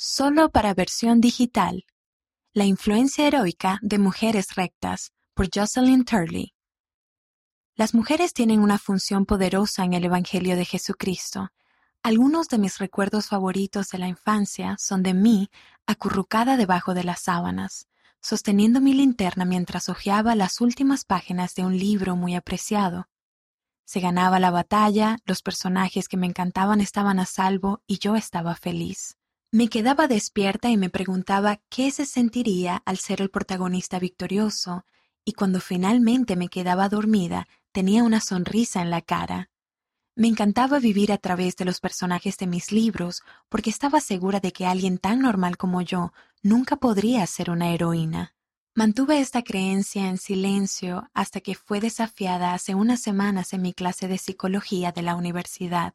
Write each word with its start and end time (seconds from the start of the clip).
Solo 0.00 0.50
para 0.50 0.74
versión 0.74 1.20
digital. 1.20 1.84
La 2.52 2.64
influencia 2.64 3.26
heroica 3.26 3.80
de 3.82 3.98
mujeres 3.98 4.54
rectas 4.54 5.10
por 5.34 5.48
Jocelyn 5.52 6.04
Turley. 6.04 6.54
Las 7.74 7.94
mujeres 7.94 8.32
tienen 8.32 8.60
una 8.60 8.78
función 8.78 9.26
poderosa 9.26 9.82
en 9.82 9.94
el 9.94 10.04
Evangelio 10.04 10.54
de 10.54 10.64
Jesucristo. 10.64 11.50
Algunos 12.04 12.46
de 12.46 12.58
mis 12.58 12.78
recuerdos 12.78 13.26
favoritos 13.26 13.88
de 13.88 13.98
la 13.98 14.06
infancia 14.06 14.76
son 14.78 15.02
de 15.02 15.14
mí 15.14 15.50
acurrucada 15.84 16.56
debajo 16.56 16.94
de 16.94 17.02
las 17.02 17.22
sábanas, 17.22 17.88
sosteniendo 18.20 18.80
mi 18.80 18.94
linterna 18.94 19.44
mientras 19.44 19.88
hojeaba 19.88 20.36
las 20.36 20.60
últimas 20.60 21.04
páginas 21.04 21.56
de 21.56 21.64
un 21.64 21.76
libro 21.76 22.14
muy 22.14 22.36
apreciado. 22.36 23.08
Se 23.84 23.98
ganaba 23.98 24.38
la 24.38 24.52
batalla, 24.52 25.18
los 25.24 25.42
personajes 25.42 26.06
que 26.06 26.16
me 26.16 26.28
encantaban 26.28 26.80
estaban 26.80 27.18
a 27.18 27.26
salvo 27.26 27.82
y 27.88 27.98
yo 27.98 28.14
estaba 28.14 28.54
feliz. 28.54 29.17
Me 29.50 29.68
quedaba 29.68 30.08
despierta 30.08 30.68
y 30.68 30.76
me 30.76 30.90
preguntaba 30.90 31.58
qué 31.70 31.90
se 31.90 32.04
sentiría 32.04 32.82
al 32.84 32.98
ser 32.98 33.22
el 33.22 33.30
protagonista 33.30 33.98
victorioso, 33.98 34.84
y 35.24 35.32
cuando 35.32 35.60
finalmente 35.60 36.36
me 36.36 36.48
quedaba 36.48 36.90
dormida 36.90 37.48
tenía 37.72 38.04
una 38.04 38.20
sonrisa 38.20 38.82
en 38.82 38.90
la 38.90 39.00
cara. 39.00 39.48
Me 40.14 40.28
encantaba 40.28 40.80
vivir 40.80 41.12
a 41.12 41.16
través 41.16 41.56
de 41.56 41.64
los 41.64 41.80
personajes 41.80 42.36
de 42.36 42.46
mis 42.46 42.72
libros 42.72 43.22
porque 43.48 43.70
estaba 43.70 44.00
segura 44.00 44.40
de 44.40 44.52
que 44.52 44.66
alguien 44.66 44.98
tan 44.98 45.20
normal 45.20 45.56
como 45.56 45.80
yo 45.80 46.12
nunca 46.42 46.76
podría 46.76 47.26
ser 47.26 47.50
una 47.50 47.70
heroína. 47.70 48.34
Mantuve 48.74 49.18
esta 49.18 49.42
creencia 49.42 50.10
en 50.10 50.18
silencio 50.18 51.08
hasta 51.14 51.40
que 51.40 51.54
fue 51.54 51.80
desafiada 51.80 52.52
hace 52.52 52.74
unas 52.74 53.00
semanas 53.00 53.54
en 53.54 53.62
mi 53.62 53.72
clase 53.72 54.08
de 54.08 54.18
psicología 54.18 54.92
de 54.92 55.02
la 55.02 55.14
universidad, 55.14 55.94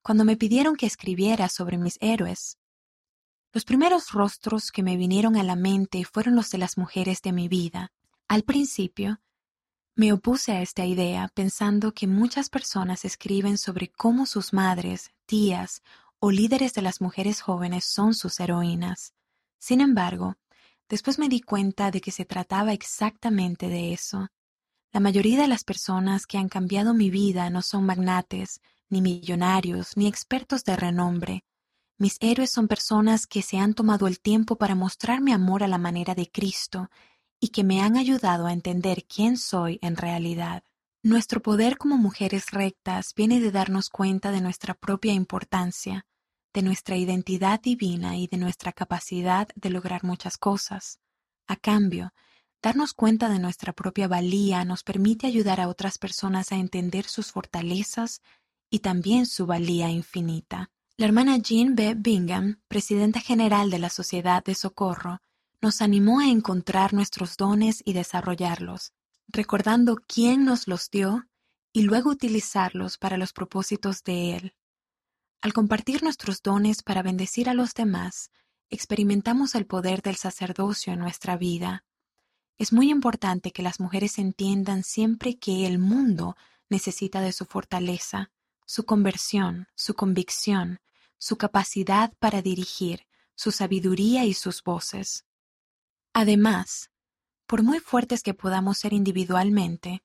cuando 0.00 0.24
me 0.24 0.36
pidieron 0.36 0.76
que 0.76 0.86
escribiera 0.86 1.50
sobre 1.50 1.76
mis 1.76 1.98
héroes. 2.00 2.58
Los 3.56 3.64
primeros 3.64 4.12
rostros 4.12 4.70
que 4.70 4.82
me 4.82 4.98
vinieron 4.98 5.34
a 5.34 5.42
la 5.42 5.56
mente 5.56 6.04
fueron 6.04 6.36
los 6.36 6.50
de 6.50 6.58
las 6.58 6.76
mujeres 6.76 7.22
de 7.22 7.32
mi 7.32 7.48
vida. 7.48 7.90
Al 8.28 8.42
principio, 8.42 9.22
me 9.94 10.12
opuse 10.12 10.52
a 10.52 10.60
esta 10.60 10.84
idea 10.84 11.30
pensando 11.32 11.94
que 11.94 12.06
muchas 12.06 12.50
personas 12.50 13.06
escriben 13.06 13.56
sobre 13.56 13.88
cómo 13.88 14.26
sus 14.26 14.52
madres, 14.52 15.10
tías 15.24 15.80
o 16.18 16.30
líderes 16.30 16.74
de 16.74 16.82
las 16.82 17.00
mujeres 17.00 17.40
jóvenes 17.40 17.86
son 17.86 18.12
sus 18.12 18.40
heroínas. 18.40 19.14
Sin 19.58 19.80
embargo, 19.80 20.36
después 20.90 21.18
me 21.18 21.30
di 21.30 21.40
cuenta 21.40 21.90
de 21.90 22.02
que 22.02 22.10
se 22.10 22.26
trataba 22.26 22.74
exactamente 22.74 23.70
de 23.70 23.94
eso. 23.94 24.28
La 24.92 25.00
mayoría 25.00 25.40
de 25.40 25.48
las 25.48 25.64
personas 25.64 26.26
que 26.26 26.36
han 26.36 26.50
cambiado 26.50 26.92
mi 26.92 27.08
vida 27.08 27.48
no 27.48 27.62
son 27.62 27.86
magnates, 27.86 28.60
ni 28.90 29.00
millonarios, 29.00 29.96
ni 29.96 30.08
expertos 30.08 30.62
de 30.62 30.76
renombre. 30.76 31.42
Mis 31.98 32.18
héroes 32.20 32.50
son 32.50 32.68
personas 32.68 33.26
que 33.26 33.40
se 33.40 33.58
han 33.58 33.72
tomado 33.72 34.06
el 34.06 34.20
tiempo 34.20 34.56
para 34.56 34.74
mostrarme 34.74 35.32
amor 35.32 35.62
a 35.62 35.68
la 35.68 35.78
manera 35.78 36.14
de 36.14 36.30
Cristo 36.30 36.90
y 37.40 37.48
que 37.48 37.64
me 37.64 37.80
han 37.80 37.96
ayudado 37.96 38.46
a 38.46 38.52
entender 38.52 39.06
quién 39.06 39.38
soy 39.38 39.78
en 39.80 39.96
realidad. 39.96 40.62
Nuestro 41.02 41.40
poder 41.40 41.78
como 41.78 41.96
mujeres 41.96 42.50
rectas 42.50 43.14
viene 43.14 43.40
de 43.40 43.50
darnos 43.50 43.88
cuenta 43.88 44.30
de 44.30 44.42
nuestra 44.42 44.74
propia 44.74 45.14
importancia, 45.14 46.04
de 46.52 46.62
nuestra 46.62 46.96
identidad 46.96 47.60
divina 47.60 48.18
y 48.18 48.26
de 48.26 48.36
nuestra 48.36 48.72
capacidad 48.72 49.48
de 49.54 49.70
lograr 49.70 50.04
muchas 50.04 50.36
cosas. 50.36 50.98
A 51.46 51.56
cambio, 51.56 52.12
darnos 52.62 52.92
cuenta 52.92 53.30
de 53.30 53.38
nuestra 53.38 53.72
propia 53.72 54.06
valía 54.06 54.66
nos 54.66 54.82
permite 54.82 55.26
ayudar 55.26 55.60
a 55.60 55.68
otras 55.68 55.96
personas 55.96 56.52
a 56.52 56.56
entender 56.56 57.06
sus 57.06 57.32
fortalezas 57.32 58.20
y 58.68 58.80
también 58.80 59.24
su 59.26 59.46
valía 59.46 59.88
infinita. 59.88 60.70
La 60.98 61.04
hermana 61.04 61.36
Jean 61.36 61.74
B. 61.74 61.94
Bingham, 61.94 62.62
presidenta 62.68 63.20
general 63.20 63.68
de 63.68 63.78
la 63.78 63.90
Sociedad 63.90 64.42
de 64.42 64.54
Socorro, 64.54 65.20
nos 65.60 65.82
animó 65.82 66.20
a 66.20 66.28
encontrar 66.30 66.94
nuestros 66.94 67.36
dones 67.36 67.82
y 67.84 67.92
desarrollarlos, 67.92 68.94
recordando 69.28 69.96
quién 69.96 70.46
nos 70.46 70.68
los 70.68 70.90
dio 70.90 71.26
y 71.74 71.82
luego 71.82 72.08
utilizarlos 72.08 72.96
para 72.96 73.18
los 73.18 73.34
propósitos 73.34 74.04
de 74.04 74.36
Él. 74.36 74.54
Al 75.42 75.52
compartir 75.52 76.02
nuestros 76.02 76.40
dones 76.42 76.82
para 76.82 77.02
bendecir 77.02 77.50
a 77.50 77.54
los 77.54 77.74
demás, 77.74 78.30
experimentamos 78.70 79.54
el 79.54 79.66
poder 79.66 80.00
del 80.00 80.16
sacerdocio 80.16 80.94
en 80.94 81.00
nuestra 81.00 81.36
vida. 81.36 81.84
Es 82.56 82.72
muy 82.72 82.88
importante 82.90 83.52
que 83.52 83.62
las 83.62 83.80
mujeres 83.80 84.18
entiendan 84.18 84.82
siempre 84.82 85.36
que 85.36 85.66
el 85.66 85.78
mundo 85.78 86.38
necesita 86.70 87.20
de 87.20 87.32
su 87.32 87.44
fortaleza, 87.44 88.30
su 88.66 88.84
conversión, 88.84 89.68
su 89.74 89.94
convicción, 89.94 90.80
su 91.18 91.38
capacidad 91.38 92.12
para 92.18 92.42
dirigir, 92.42 93.06
su 93.34 93.52
sabiduría 93.52 94.24
y 94.24 94.34
sus 94.34 94.62
voces. 94.62 95.24
Además, 96.12 96.90
por 97.46 97.62
muy 97.62 97.78
fuertes 97.78 98.22
que 98.22 98.34
podamos 98.34 98.78
ser 98.78 98.92
individualmente, 98.92 100.02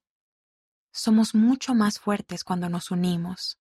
somos 0.92 1.34
mucho 1.34 1.74
más 1.74 2.00
fuertes 2.00 2.44
cuando 2.44 2.70
nos 2.70 2.92
unimos. 2.92 3.58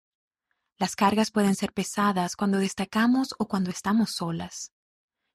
Las 0.77 0.97
cargas 0.97 1.31
pueden 1.31 1.55
ser 1.55 1.73
pesadas 1.73 2.37
cuando 2.37 2.59
destacamos 2.59 3.35
o 3.39 3.49
cuando 3.49 3.71
estamos 3.71 4.11
solas, 4.11 4.73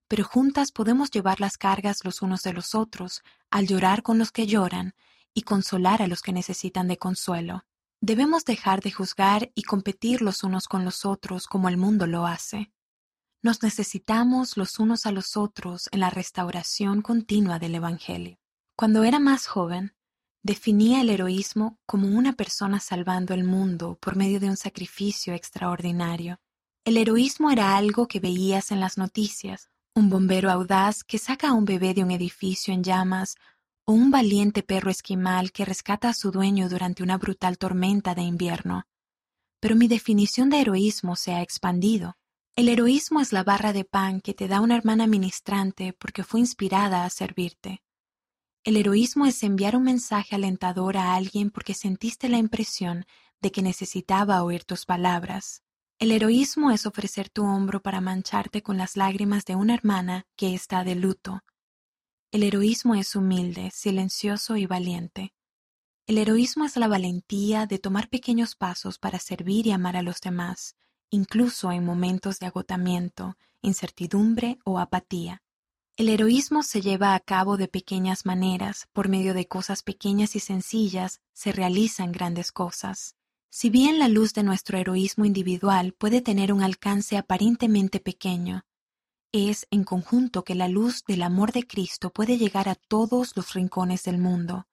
pero 0.07 0.23
juntas 0.23 0.71
podemos 0.71 1.09
llevar 1.09 1.39
las 1.39 1.57
cargas 1.57 2.03
los 2.03 2.21
unos 2.21 2.43
de 2.43 2.53
los 2.53 2.75
otros 2.75 3.23
al 3.49 3.65
llorar 3.65 4.03
con 4.03 4.19
los 4.19 4.31
que 4.31 4.45
lloran 4.45 4.93
y 5.33 5.41
consolar 5.41 6.01
a 6.01 6.07
los 6.07 6.21
que 6.21 6.33
necesitan 6.33 6.87
de 6.87 6.97
consuelo. 6.97 7.65
Debemos 8.01 8.45
dejar 8.45 8.81
de 8.81 8.91
juzgar 8.91 9.51
y 9.55 9.63
competir 9.63 10.21
los 10.21 10.43
unos 10.43 10.67
con 10.67 10.85
los 10.85 11.05
otros 11.05 11.47
como 11.47 11.69
el 11.69 11.77
mundo 11.77 12.07
lo 12.07 12.25
hace. 12.27 12.71
Nos 13.41 13.63
necesitamos 13.63 14.57
los 14.57 14.79
unos 14.79 15.05
a 15.05 15.11
los 15.11 15.37
otros 15.37 15.87
en 15.91 15.99
la 15.99 16.09
restauración 16.09 17.01
continua 17.01 17.59
del 17.59 17.75
Evangelio. 17.75 18.37
Cuando 18.75 19.03
era 19.03 19.19
más 19.19 19.47
joven, 19.47 19.95
definía 20.43 21.01
el 21.01 21.09
heroísmo 21.09 21.79
como 21.85 22.07
una 22.07 22.33
persona 22.33 22.79
salvando 22.79 23.33
el 23.33 23.43
mundo 23.43 23.97
por 24.01 24.15
medio 24.15 24.39
de 24.39 24.49
un 24.49 24.57
sacrificio 24.57 25.33
extraordinario. 25.33 26.39
El 26.83 26.97
heroísmo 26.97 27.49
era 27.49 27.77
algo 27.77 28.07
que 28.07 28.19
veías 28.19 28.71
en 28.71 28.79
las 28.79 28.97
noticias, 28.97 29.71
un 29.95 30.09
bombero 30.09 30.51
audaz 30.51 31.03
que 31.03 31.17
saca 31.17 31.49
a 31.49 31.53
un 31.53 31.65
bebé 31.65 31.93
de 31.93 32.03
un 32.03 32.11
edificio 32.11 32.73
en 32.73 32.83
llamas 32.83 33.37
o 33.85 33.93
un 33.93 34.11
valiente 34.11 34.63
perro 34.63 34.89
esquimal 34.89 35.51
que 35.51 35.63
rescata 35.63 36.09
a 36.09 36.13
su 36.13 36.31
dueño 36.31 36.69
durante 36.69 37.03
una 37.03 37.17
brutal 37.17 37.57
tormenta 37.57 38.15
de 38.15 38.23
invierno. 38.23 38.87
Pero 39.59 39.75
mi 39.75 39.87
definición 39.87 40.49
de 40.49 40.61
heroísmo 40.61 41.15
se 41.15 41.33
ha 41.33 41.41
expandido. 41.41 42.17
El 42.55 42.69
heroísmo 42.69 43.21
es 43.21 43.31
la 43.31 43.43
barra 43.43 43.73
de 43.73 43.85
pan 43.85 44.21
que 44.21 44.33
te 44.33 44.47
da 44.47 44.61
una 44.61 44.75
hermana 44.75 45.07
ministrante 45.07 45.93
porque 45.93 46.23
fue 46.23 46.39
inspirada 46.39 47.05
a 47.05 47.09
servirte. 47.09 47.83
El 48.63 48.77
heroísmo 48.77 49.27
es 49.27 49.43
enviar 49.43 49.75
un 49.75 49.83
mensaje 49.83 50.35
alentador 50.35 50.97
a 50.97 51.13
alguien 51.13 51.51
porque 51.51 51.75
sentiste 51.75 52.29
la 52.29 52.37
impresión 52.37 53.05
de 53.39 53.51
que 53.51 53.61
necesitaba 53.61 54.43
oír 54.43 54.63
tus 54.63 54.85
palabras. 54.85 55.61
El 55.99 56.11
heroísmo 56.11 56.71
es 56.71 56.85
ofrecer 56.85 57.29
tu 57.29 57.43
hombro 57.43 57.81
para 57.81 58.01
mancharte 58.01 58.63
con 58.63 58.77
las 58.77 58.97
lágrimas 58.97 59.45
de 59.45 59.55
una 59.55 59.75
hermana 59.75 60.25
que 60.35 60.55
está 60.55 60.83
de 60.83 60.95
luto. 60.95 61.41
El 62.35 62.43
heroísmo 62.43 62.95
es 62.95 63.15
humilde, 63.15 63.71
silencioso 63.73 64.57
y 64.57 64.65
valiente. 64.65 65.33
El 66.05 66.17
heroísmo 66.17 66.65
es 66.65 66.75
la 66.75 66.89
valentía 66.89 67.65
de 67.65 67.79
tomar 67.79 68.09
pequeños 68.09 68.55
pasos 68.55 68.99
para 68.99 69.19
servir 69.19 69.67
y 69.67 69.71
amar 69.71 69.95
a 69.95 70.01
los 70.01 70.19
demás, 70.19 70.75
incluso 71.09 71.71
en 71.71 71.85
momentos 71.85 72.39
de 72.39 72.47
agotamiento, 72.47 73.37
incertidumbre 73.61 74.59
o 74.65 74.79
apatía. 74.79 75.43
El 75.95 76.09
heroísmo 76.09 76.61
se 76.61 76.81
lleva 76.81 77.15
a 77.15 77.21
cabo 77.21 77.55
de 77.55 77.69
pequeñas 77.69 78.25
maneras, 78.25 78.89
por 78.91 79.07
medio 79.07 79.33
de 79.33 79.47
cosas 79.47 79.81
pequeñas 79.81 80.35
y 80.35 80.41
sencillas 80.41 81.21
se 81.31 81.53
realizan 81.53 82.11
grandes 82.11 82.51
cosas. 82.51 83.15
Si 83.49 83.69
bien 83.69 83.97
la 83.97 84.09
luz 84.09 84.33
de 84.33 84.43
nuestro 84.43 84.77
heroísmo 84.77 85.23
individual 85.23 85.93
puede 85.93 86.19
tener 86.19 86.51
un 86.51 86.63
alcance 86.63 87.15
aparentemente 87.15 88.01
pequeño, 88.01 88.65
es 89.35 89.67
en 89.69 89.83
conjunto 89.83 90.45
que 90.45 90.55
la 90.55 90.69
luz 90.69 91.03
del 91.05 91.21
amor 91.21 91.51
de 91.51 91.67
Cristo 91.67 92.09
puede 92.09 92.37
llegar 92.37 92.69
a 92.69 92.75
todos 92.75 93.35
los 93.35 93.53
rincones 93.53 94.03
del 94.03 94.17
mundo. 94.17 94.67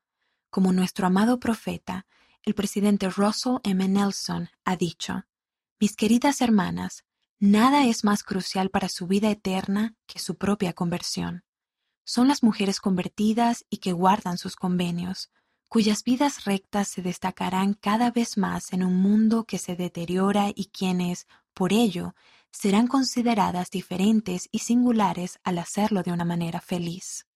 Como 0.51 0.73
nuestro 0.73 1.09
amado 1.09 1.41
profeta, 1.41 2.07
el 2.45 2.55
presidente 2.55 3.09
Russell 3.11 3.57
M. 3.65 3.89
Nelson, 3.89 4.51
ha 4.65 4.77
dicho, 4.77 5.25
mis 5.81 5.97
queridas 5.97 6.41
hermanas, 6.41 7.05
nada 7.41 7.87
es 7.87 8.05
más 8.05 8.23
crucial 8.23 8.71
para 8.71 8.89
su 8.89 9.09
vida 9.09 9.31
eterna 9.31 9.97
que 10.07 10.21
su 10.21 10.37
propia 10.37 10.73
conversión. 10.73 11.45
Son 12.05 12.29
las 12.29 12.45
mujeres 12.45 12.79
convertidas 12.79 13.65
y 13.69 13.79
que 13.79 13.93
guardan 13.93 14.39
sus 14.39 14.55
convenios, 14.55 15.31
cuyas 15.69 16.05
vidas 16.05 16.45
rectas 16.45 16.87
se 16.87 17.03
destacarán 17.03 17.75
cada 17.75 18.13
vez 18.13 18.39
más 18.39 18.73
en 18.73 18.85
un 18.85 18.95
mundo 18.95 19.45
que 19.45 19.59
se 19.59 19.75
deteriora 19.75 20.53
y 20.55 20.67
quienes, 20.67 21.27
por 21.53 21.73
ello, 21.73 22.15
serán 22.53 22.87
consideradas 22.87 23.71
diferentes 23.71 24.49
y 24.53 24.61
singulares 24.61 25.41
al 25.43 25.59
hacerlo 25.59 26.03
de 26.03 26.13
una 26.13 26.25
manera 26.25 26.61
feliz. 26.61 27.27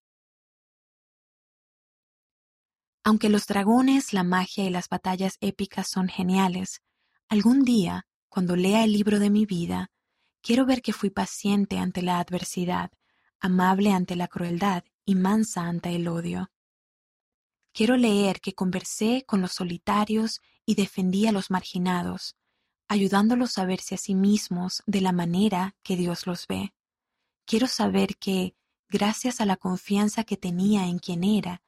Aunque 3.02 3.28
los 3.28 3.46
dragones, 3.46 4.12
la 4.12 4.22
magia 4.22 4.64
y 4.64 4.70
las 4.70 4.88
batallas 4.88 5.36
épicas 5.40 5.88
son 5.88 6.08
geniales, 6.08 6.82
algún 7.28 7.62
día 7.62 8.06
cuando 8.28 8.54
lea 8.54 8.84
el 8.84 8.92
libro 8.92 9.18
de 9.18 9.30
mi 9.30 9.46
vida, 9.46 9.90
Quiero 10.46 10.64
ver 10.64 10.80
que 10.80 10.92
fui 10.92 11.10
paciente 11.10 11.76
ante 11.76 12.02
la 12.02 12.20
adversidad, 12.20 12.92
amable 13.40 13.90
ante 13.90 14.14
la 14.14 14.28
crueldad 14.28 14.84
y 15.04 15.16
mansa 15.16 15.62
ante 15.62 15.96
el 15.96 16.06
odio. 16.06 16.52
Quiero 17.72 17.96
leer 17.96 18.40
que 18.40 18.54
conversé 18.54 19.24
con 19.26 19.40
los 19.40 19.54
solitarios 19.54 20.40
y 20.64 20.76
defendí 20.76 21.26
a 21.26 21.32
los 21.32 21.50
marginados, 21.50 22.36
ayudándolos 22.88 23.58
a 23.58 23.64
verse 23.64 23.96
a 23.96 23.98
sí 23.98 24.14
mismos 24.14 24.82
de 24.86 25.00
la 25.00 25.12
manera 25.12 25.74
que 25.82 25.96
Dios 25.96 26.26
los 26.26 26.46
ve. 26.46 26.72
Quiero 27.44 27.66
saber 27.66 28.16
que, 28.16 28.54
gracias 28.88 29.40
a 29.40 29.46
la 29.46 29.56
confianza 29.56 30.24
que 30.24 30.36
tenía 30.36 30.86
en 30.86 30.98
quien 30.98 31.24
era 31.24 31.62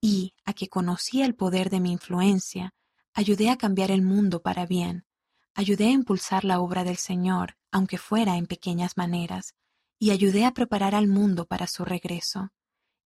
y 0.00 0.34
a 0.44 0.52
que 0.52 0.68
conocía 0.68 1.26
el 1.26 1.34
poder 1.34 1.70
de 1.70 1.80
mi 1.80 1.92
influencia, 1.92 2.74
ayudé 3.14 3.50
a 3.50 3.56
cambiar 3.56 3.90
el 3.90 4.02
mundo 4.02 4.42
para 4.42 4.66
bien, 4.66 5.06
ayudé 5.54 5.86
a 5.86 5.90
impulsar 5.90 6.44
la 6.44 6.60
obra 6.60 6.82
del 6.82 6.96
Señor, 6.96 7.56
aunque 7.70 7.98
fuera 7.98 8.36
en 8.36 8.46
pequeñas 8.46 8.96
maneras, 8.96 9.54
y 9.98 10.10
ayudé 10.10 10.44
a 10.44 10.52
preparar 10.52 10.94
al 10.94 11.06
mundo 11.06 11.46
para 11.46 11.66
su 11.66 11.84
regreso. 11.84 12.50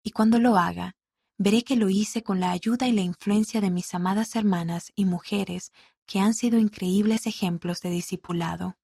Y 0.02 0.12
cuando 0.12 0.38
lo 0.38 0.56
haga, 0.56 0.96
veré 1.37 1.64
que 1.64 1.76
lo 1.76 1.90
hice 1.90 2.22
con 2.22 2.40
la 2.40 2.52
ayuda 2.52 2.88
y 2.88 2.93
la 2.93 3.02
influencia 3.02 3.61
de 3.61 3.70
mis 3.70 3.93
amadas 3.94 4.34
hermanas 4.37 4.93
y 4.94 5.05
mujeres 5.05 5.72
que 6.06 6.20
han 6.20 6.35
sido 6.35 6.58
increíbles 6.58 7.26
ejemplos 7.26 7.81
de 7.81 7.91
discipulado. 7.91 8.76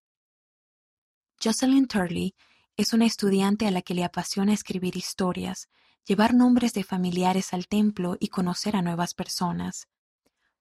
Jocelyn 1.42 1.86
Turley 1.86 2.34
es 2.76 2.92
una 2.92 3.06
estudiante 3.06 3.66
a 3.66 3.70
la 3.70 3.82
que 3.82 3.94
le 3.94 4.04
apasiona 4.04 4.52
escribir 4.52 4.96
historias, 4.96 5.68
llevar 6.06 6.34
nombres 6.34 6.72
de 6.72 6.84
familiares 6.84 7.52
al 7.52 7.68
templo 7.68 8.16
y 8.18 8.28
conocer 8.28 8.76
a 8.76 8.82
nuevas 8.82 9.14
personas. 9.14 9.88